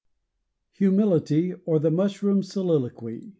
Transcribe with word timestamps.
=Humility; 0.77 1.53
or, 1.63 1.77
The 1.77 1.91
Mushroom's 1.91 2.51
Soliloquy. 2.51 3.29